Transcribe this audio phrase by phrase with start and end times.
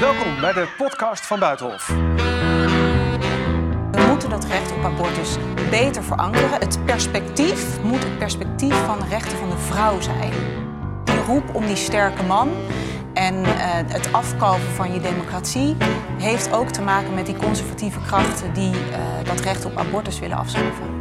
[0.00, 1.86] Welkom bij de podcast van Buitenhof.
[3.90, 5.36] We moeten dat recht op abortus
[5.70, 6.50] beter verankeren.
[6.50, 10.32] Het perspectief moet het perspectief van de rechten van de vrouw zijn.
[11.04, 12.50] Die roep om die sterke man
[13.12, 13.48] en uh,
[13.86, 15.76] het afkalven van je democratie
[16.18, 20.36] heeft ook te maken met die conservatieve krachten die uh, dat recht op abortus willen
[20.36, 20.93] afschaffen.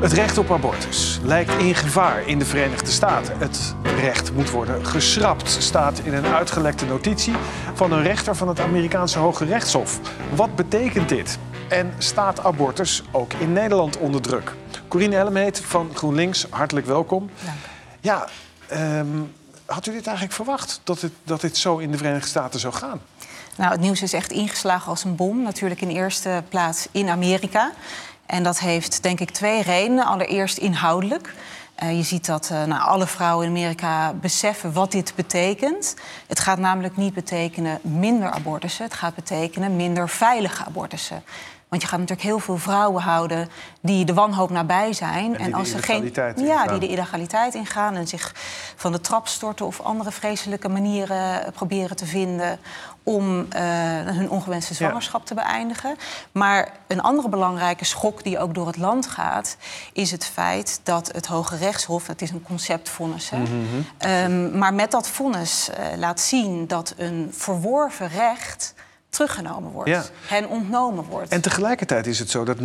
[0.00, 3.38] Het recht op abortus lijkt in gevaar in de Verenigde Staten.
[3.38, 7.34] Het recht moet worden geschrapt, staat in een uitgelekte notitie
[7.74, 10.00] van een rechter van het Amerikaanse Hoge Rechtshof.
[10.34, 11.38] Wat betekent dit?
[11.68, 14.54] En staat abortus ook in Nederland onder druk?
[14.88, 17.30] Corine Ellemeet van GroenLinks, hartelijk welkom.
[17.44, 17.58] Dank.
[18.00, 18.28] Ja,
[18.98, 19.32] um,
[19.66, 22.74] had u dit eigenlijk verwacht, dat, het, dat dit zo in de Verenigde Staten zou
[22.74, 23.00] gaan?
[23.56, 25.42] Nou, het nieuws is echt ingeslagen als een bom.
[25.42, 27.72] Natuurlijk in eerste plaats in Amerika.
[28.30, 30.04] En dat heeft denk ik twee redenen.
[30.04, 31.34] Allereerst inhoudelijk.
[31.82, 35.96] Uh, je ziet dat uh, nou, alle vrouwen in Amerika beseffen wat dit betekent.
[36.26, 38.84] Het gaat namelijk niet betekenen minder abortussen.
[38.84, 41.22] Het gaat betekenen minder veilige abortussen.
[41.70, 43.48] Want je gaat natuurlijk heel veel vrouwen houden
[43.80, 45.38] die de wanhoop nabij zijn.
[45.38, 46.12] En, en als ze geen.
[46.36, 48.32] Ja, die de illegaliteit ingaan en zich
[48.76, 52.58] van de trap storten of andere vreselijke manieren proberen te vinden
[53.02, 53.46] om uh,
[54.04, 55.26] hun ongewenste zwangerschap ja.
[55.26, 55.96] te beëindigen.
[56.32, 59.56] Maar een andere belangrijke schok die ook door het land gaat,
[59.92, 64.10] is het feit dat het Hoge Rechtshof, het is een conceptvonnis, mm -hmm.
[64.10, 68.74] um, maar met dat vonnis uh, laat zien dat een verworven recht
[69.10, 70.04] teruggenomen wordt, ja.
[70.26, 71.32] hen ontnomen wordt.
[71.32, 72.60] En tegelijkertijd is het zo dat 69%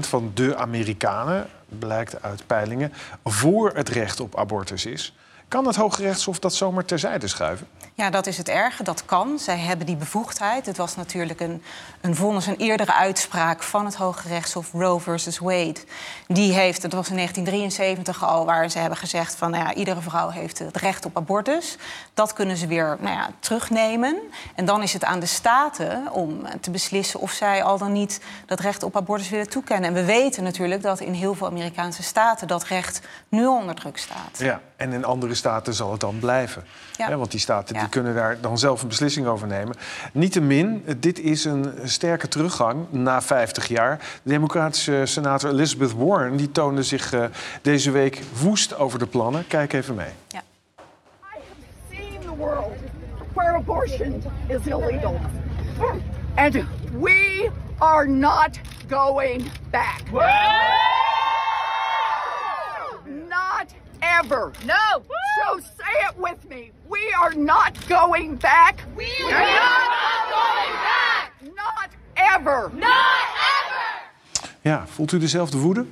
[0.00, 2.92] van de Amerikanen, blijkt uit peilingen,
[3.24, 5.14] voor het recht op abortus is.
[5.50, 7.66] Kan het Hoge Rechtshof dat zomaar terzijde schuiven?
[7.94, 8.82] Ja, dat is het erge.
[8.82, 9.38] Dat kan.
[9.38, 10.66] Zij hebben die bevoegdheid.
[10.66, 11.62] Het was natuurlijk een,
[12.00, 15.76] een vonnis, een eerdere uitspraak van het Hoge Rechtshof Roe versus Wade.
[16.26, 20.00] Die heeft, het was in 1973 al, waar ze hebben gezegd van nou ja, iedere
[20.00, 21.76] vrouw heeft het recht op abortus.
[22.14, 24.18] Dat kunnen ze weer nou ja, terugnemen.
[24.54, 28.20] En dan is het aan de staten om te beslissen of zij al dan niet
[28.46, 29.88] dat recht op abortus willen toekennen.
[29.88, 33.98] En we weten natuurlijk dat in heel veel Amerikaanse staten dat recht nu onder druk
[33.98, 34.38] staat.
[34.38, 36.64] Ja, en in andere staten zal het dan blijven.
[36.96, 37.08] Ja.
[37.08, 39.76] Ja, want die staten die kunnen daar dan zelf een beslissing over nemen.
[40.12, 43.98] Niettemin, dit is een sterke teruggang na 50 jaar.
[44.22, 47.24] De democratische senator Elizabeth Warren die toonde zich uh,
[47.62, 49.46] deze week woest over de plannen.
[49.46, 50.12] Kijk even mee.
[50.28, 50.38] Ja.
[50.38, 50.82] I
[51.22, 51.42] have
[51.90, 52.72] seen the world
[53.34, 55.20] where abortion is illegal.
[56.34, 56.54] And
[57.00, 60.02] we are not going back.
[64.18, 64.52] Ever.
[64.64, 65.02] No.
[65.44, 66.72] So say it with me.
[66.88, 68.84] We are not going back.
[68.96, 71.32] We are not going back.
[71.42, 72.70] Not ever.
[72.74, 73.26] Not
[73.62, 74.00] ever.
[74.62, 75.86] Ja, voelt u dezelfde woede?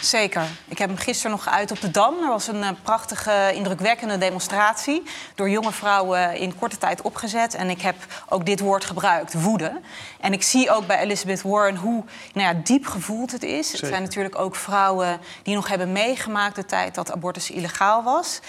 [0.00, 0.42] Zeker.
[0.68, 2.22] Ik heb hem gisteren nog geuit op de Dam.
[2.22, 5.02] Er was een uh, prachtige, indrukwekkende demonstratie.
[5.34, 7.54] Door jonge vrouwen in korte tijd opgezet.
[7.54, 7.96] En ik heb
[8.28, 9.80] ook dit woord gebruikt, woede.
[10.20, 13.66] En ik zie ook bij Elizabeth Warren hoe nou ja, diep gevoeld het is.
[13.66, 13.80] Zeker.
[13.80, 18.40] Het zijn natuurlijk ook vrouwen die nog hebben meegemaakt de tijd dat abortus illegaal was.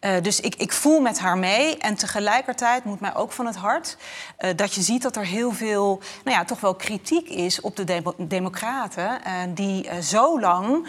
[0.00, 1.76] Uh, dus ik, ik, voel met haar mee.
[1.78, 3.96] En tegelijkertijd moet mij ook van het hart
[4.38, 7.76] uh, dat je ziet dat er heel veel, nou ja, toch wel kritiek is op
[7.76, 9.20] de de Democraten.
[9.26, 10.88] Uh, die zo lang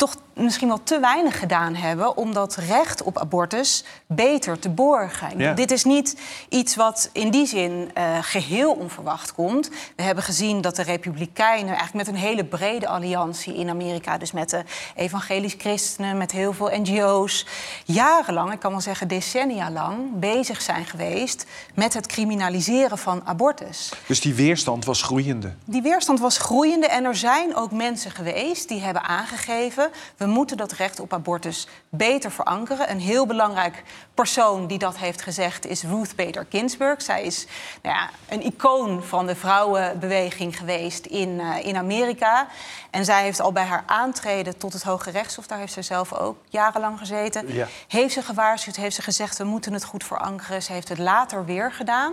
[0.00, 5.38] toch misschien wel te weinig gedaan hebben om dat recht op abortus beter te borgen.
[5.38, 5.52] Ja.
[5.52, 6.16] Dit is niet
[6.48, 9.70] iets wat in die zin uh, geheel onverwacht komt.
[9.96, 14.32] We hebben gezien dat de Republikeinen eigenlijk met een hele brede alliantie in Amerika, dus
[14.32, 14.62] met de
[14.94, 17.46] evangelisch christenen, met heel veel NGO's,
[17.84, 23.92] jarenlang, ik kan wel zeggen decennia lang, bezig zijn geweest met het criminaliseren van abortus.
[24.06, 25.54] Dus die weerstand was groeiende?
[25.64, 30.56] Die weerstand was groeiende en er zijn ook mensen geweest die hebben aangegeven we moeten
[30.56, 32.90] dat recht op abortus beter verankeren.
[32.90, 33.82] Een heel belangrijk
[34.14, 37.02] persoon die dat heeft gezegd is Ruth Bader Ginsburg.
[37.02, 37.46] Zij is
[37.82, 42.46] nou ja, een icoon van de vrouwenbeweging geweest in, uh, in Amerika.
[42.90, 46.12] En zij heeft al bij haar aantreden tot het Hoge Rechtshof, daar heeft ze zelf
[46.12, 47.66] ook jarenlang gezeten, ja.
[47.88, 50.62] heeft ze gewaarschuwd, heeft ze gezegd we moeten het goed verankeren.
[50.62, 52.12] Ze heeft het later weer gedaan.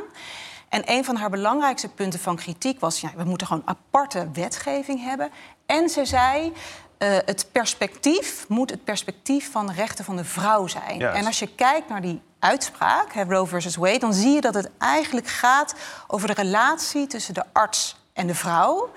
[0.69, 5.03] En een van haar belangrijkste punten van kritiek was: ja, we moeten gewoon aparte wetgeving
[5.03, 5.29] hebben.
[5.65, 6.53] En ze zei.
[6.99, 11.01] Uh, het perspectief moet het perspectief van de rechten van de vrouw zijn.
[11.01, 14.53] En als je kijkt naar die uitspraak, hè, Roe versus Wade, dan zie je dat
[14.53, 15.75] het eigenlijk gaat
[16.07, 18.89] over de relatie tussen de arts en de vrouw.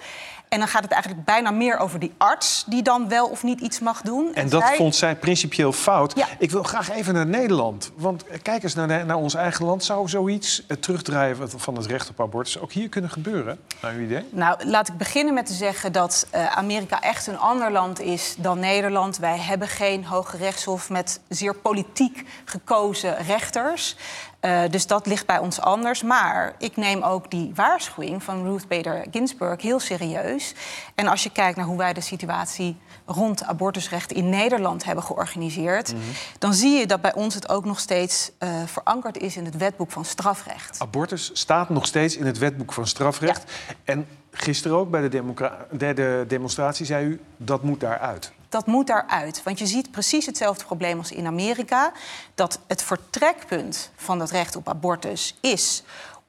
[0.51, 3.61] En dan gaat het eigenlijk bijna meer over die arts die dan wel of niet
[3.61, 4.27] iets mag doen.
[4.27, 4.77] En, en dat zij...
[4.77, 6.17] vond zij principieel fout.
[6.17, 6.27] Ja.
[6.39, 7.91] Ik wil graag even naar Nederland.
[7.97, 9.85] Want kijk eens naar, naar ons eigen land.
[9.85, 13.61] Zou zoiets, het terugdraaien van het recht op abortus, ook hier kunnen gebeuren?
[13.83, 14.25] Naar uw idee?
[14.31, 18.35] Nou, laat ik beginnen met te zeggen dat uh, Amerika echt een ander land is
[18.39, 19.19] dan Nederland.
[19.19, 23.97] Wij hebben geen hoge rechtshof met zeer politiek gekozen rechters.
[24.41, 26.03] Uh, dus dat ligt bij ons anders.
[26.03, 30.55] Maar ik neem ook die waarschuwing van Ruth Bader Ginsburg heel serieus.
[30.95, 32.77] En als je kijkt naar hoe wij de situatie
[33.07, 36.13] rond abortusrecht in Nederland hebben georganiseerd, mm -hmm.
[36.39, 39.57] dan zie je dat bij ons het ook nog steeds uh, verankerd is in het
[39.57, 40.81] wetboek van strafrecht.
[40.81, 43.53] Abortus staat nog steeds in het wetboek van strafrecht.
[43.69, 43.75] Ja.
[43.85, 45.35] En gisteren ook bij de,
[45.71, 48.33] de demonstratie zei u dat moet daaruit.
[48.51, 49.43] Dat moet daaruit.
[49.43, 51.93] Want je ziet precies hetzelfde probleem als in Amerika.
[52.35, 55.83] Dat het vertrekpunt van dat recht op abortus is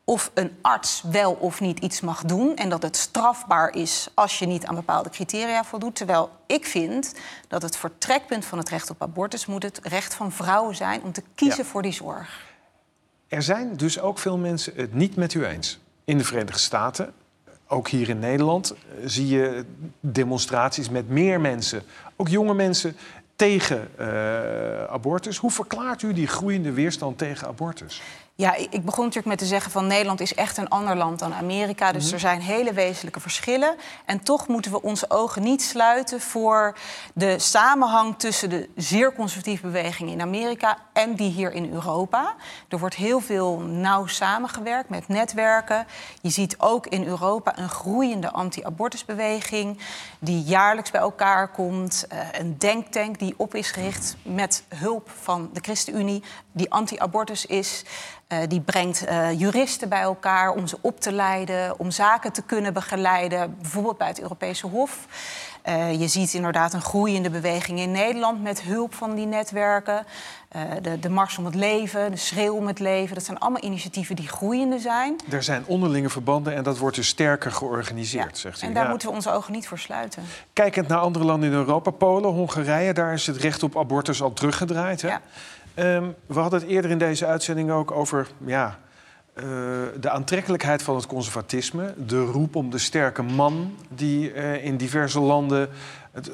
[0.04, 2.56] of een arts wel of niet iets mag doen.
[2.56, 5.96] En dat het strafbaar is als je niet aan bepaalde criteria voldoet.
[5.96, 7.14] Terwijl ik vind
[7.48, 11.12] dat het vertrekpunt van het recht op abortus moet het recht van vrouwen zijn om
[11.12, 11.70] te kiezen ja.
[11.70, 12.50] voor die zorg.
[13.28, 15.80] Er zijn dus ook veel mensen het niet met u eens.
[16.06, 17.14] In de Verenigde Staten,
[17.72, 18.76] ook hier in Nederland,
[19.06, 19.66] zie je
[20.00, 21.82] demonstraties met meer mensen,
[22.16, 22.96] ook jonge mensen,
[23.36, 25.38] tegen uh, abortus.
[25.38, 28.02] Hoe verklaart u die groeiende weerstand tegen abortus?
[28.42, 31.34] Ja, ik begon natuurlijk met te zeggen van Nederland is echt een ander land dan
[31.34, 31.92] Amerika.
[31.92, 32.14] Dus mm -hmm.
[32.14, 33.76] er zijn hele wezenlijke verschillen.
[34.06, 36.78] En toch moeten we onze ogen niet sluiten voor
[37.14, 42.36] de samenhang tussen de zeer conservatieve beweging in Amerika en die hier in Europa.
[42.70, 45.86] Er wordt heel veel nauw samengewerkt met netwerken.
[46.22, 49.80] Je ziet ook in Europa een groeiende anti-abortusbeweging
[50.20, 52.06] die jaarlijks bij elkaar komt.
[52.14, 57.84] Uh, een denktank die op is gericht met hulp van de ChristenUnie, die anti-abortus is.
[58.32, 62.42] Uh, die brengt uh, juristen bij elkaar om ze op te leiden, om zaken te
[62.42, 65.06] kunnen begeleiden, bijvoorbeeld bij het Europese Hof.
[65.70, 70.06] Uh, je ziet inderdaad een groeiende beweging in Nederland met hulp van die netwerken.
[70.82, 73.16] de, de Mars om het Leven, de Schreeuw om het Leven.
[73.16, 75.16] Dat zijn allemaal initiatieven die groeiende zijn.
[75.30, 78.38] Er zijn onderlinge verbanden en dat wordt dus sterker georganiseerd, ja.
[78.40, 78.66] zegt u.
[78.66, 78.90] En daar ja.
[78.90, 80.24] moeten we onze ogen niet voor sluiten.
[80.54, 82.94] Kijkend naar andere landen in Europa, Polen, Hongarije...
[82.94, 85.02] daar is het recht op abortus al teruggedraaid.
[85.02, 85.08] Hè?
[85.08, 85.22] Ja.
[85.76, 88.80] Um, we hadden het eerder in deze uitzending ook over ja,
[89.36, 89.44] uh,
[90.00, 91.94] de aantrekkelijkheid van het conservatisme.
[91.98, 95.70] De roep om de sterke man die uh, in diverse landen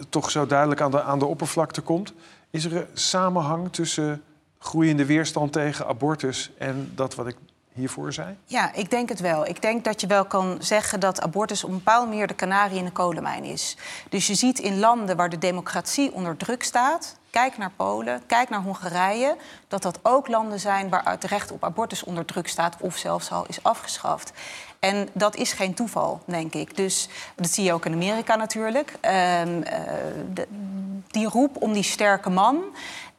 [0.09, 2.13] toch zo duidelijk aan de, aan de oppervlakte komt.
[2.49, 4.21] Is er een samenhang tussen
[4.59, 7.35] groeiende weerstand tegen abortus en dat wat ik
[7.73, 8.35] hiervoor zei?
[8.45, 9.45] Ja, ik denk het wel.
[9.45, 12.77] Ik denk dat je wel kan zeggen dat abortus op een bepaalde manier de kanarie
[12.77, 13.77] in de kolenmijn is.
[14.09, 18.49] Dus je ziet in landen waar de democratie onder druk staat, kijk naar Polen, kijk
[18.49, 19.35] naar Hongarije,
[19.67, 23.31] dat dat ook landen zijn waar het recht op abortus onder druk staat of zelfs
[23.31, 24.31] al is afgeschaft.
[24.79, 26.75] En dat is geen toeval, denk ik.
[26.75, 28.91] Dus dat zie je ook in Amerika natuurlijk.
[28.91, 29.01] Uh,
[30.33, 30.47] de,
[31.07, 32.63] die roep om die sterke man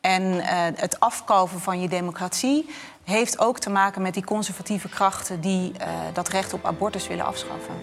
[0.01, 0.43] en uh,
[0.75, 2.69] het afkalven van je democratie
[3.05, 7.25] heeft ook te maken met die conservatieve krachten die uh, dat recht op abortus willen
[7.25, 7.75] afschaffen.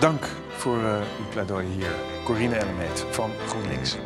[0.00, 0.26] Dank
[0.56, 1.94] voor uw pleidooi hier,
[2.24, 3.96] Corine Ellemeet van GroenLinks.